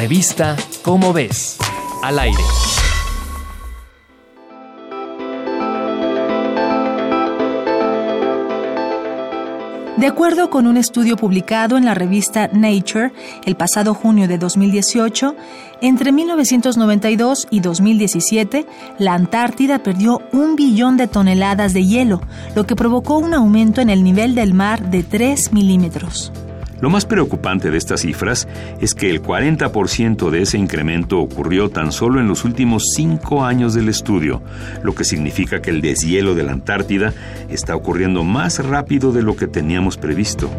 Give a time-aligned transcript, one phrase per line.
[0.00, 1.58] Revista Cómo ves,
[2.02, 2.42] al aire.
[9.98, 13.12] De acuerdo con un estudio publicado en la revista Nature
[13.44, 15.36] el pasado junio de 2018,
[15.82, 18.64] entre 1992 y 2017,
[18.98, 22.22] la Antártida perdió un billón de toneladas de hielo,
[22.56, 26.32] lo que provocó un aumento en el nivel del mar de 3 milímetros.
[26.80, 28.48] Lo más preocupante de estas cifras
[28.80, 33.74] es que el 40% de ese incremento ocurrió tan solo en los últimos cinco años
[33.74, 34.42] del estudio,
[34.82, 37.12] lo que significa que el deshielo de la Antártida
[37.50, 40.50] está ocurriendo más rápido de lo que teníamos previsto.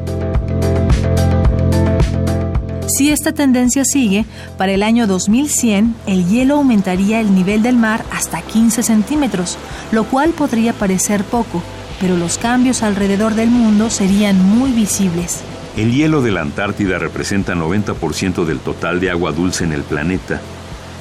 [2.88, 4.26] Si esta tendencia sigue,
[4.58, 9.58] para el año 2100 el hielo aumentaría el nivel del mar hasta 15 centímetros,
[9.92, 11.64] lo cual podría parecer poco,
[12.00, 15.42] pero los cambios alrededor del mundo serían muy visibles.
[15.78, 20.42] El hielo de la Antártida representa 90% del total de agua dulce en el planeta.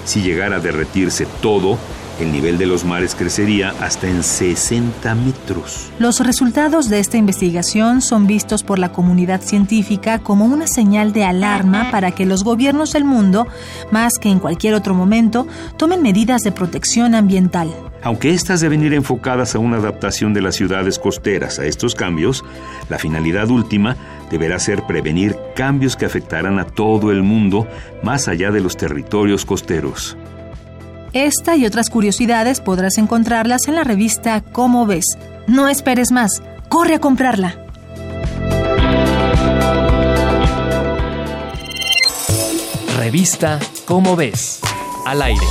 [0.05, 1.77] Si llegara a derretirse todo,
[2.21, 5.91] el nivel de los mares crecería hasta en 60 metros.
[5.99, 11.25] Los resultados de esta investigación son vistos por la comunidad científica como una señal de
[11.25, 13.47] alarma para que los gobiernos del mundo,
[13.91, 15.47] más que en cualquier otro momento,
[15.79, 17.75] tomen medidas de protección ambiental.
[18.03, 22.45] Aunque éstas deben ir enfocadas a una adaptación de las ciudades costeras a estos cambios,
[22.89, 23.97] la finalidad última
[24.31, 27.67] deberá ser prevenir cambios que afectarán a todo el mundo
[28.03, 30.17] más allá de los territorios costeros.
[31.13, 35.19] Esta y otras curiosidades podrás encontrarlas en la revista Cómo ves.
[35.49, 37.67] No esperes más, corre a comprarla.
[42.97, 44.61] Revista Cómo ves,
[45.05, 45.47] al aire.